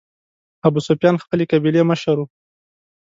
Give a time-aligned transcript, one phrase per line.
[0.67, 2.27] ابوسفیان خپلې قبیلې مشر و.